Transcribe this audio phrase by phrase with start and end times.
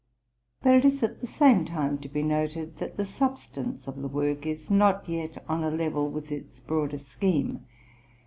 [0.63, 4.07] But it is at the same time to be noted that the substance of the
[4.07, 7.67] work is not yet on a level with its broader scheme.